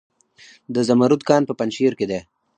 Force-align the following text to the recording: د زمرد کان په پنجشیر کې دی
د 0.73 0.75
زمرد 0.87 1.21
کان 1.29 1.41
په 1.47 1.53
پنجشیر 1.59 1.93
کې 1.99 2.05
دی 2.11 2.19